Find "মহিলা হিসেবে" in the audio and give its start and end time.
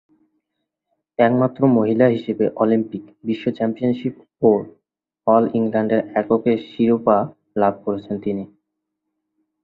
1.77-2.45